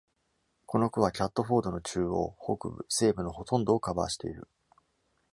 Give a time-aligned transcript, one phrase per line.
[0.65, 4.47] この区は、キャットフォードの中央、北部、西部のほとんどをカバーしている。